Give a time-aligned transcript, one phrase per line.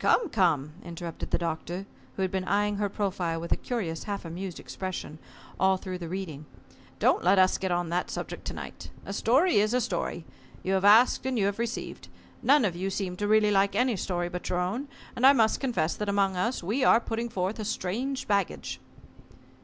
[0.00, 1.86] "Come, come," interrupted the Doctor,
[2.16, 5.20] who had been eyeing her profile with a curious half amused expression,
[5.60, 6.44] all through the reading:
[6.98, 8.90] "Don't let us get on that subject to night.
[9.06, 10.24] A story is a story.
[10.64, 12.08] You have asked, and you have received.
[12.42, 15.60] None of you seem to really like any story but your own, and I must
[15.60, 18.80] confess that among us, we are putting forth a strange baggage."